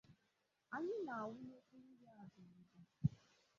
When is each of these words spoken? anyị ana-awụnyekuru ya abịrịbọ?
anyị 0.75 0.93
ana-awụnyekuru 1.01 1.89
ya 2.03 2.11
abịrịbọ? 2.21 2.77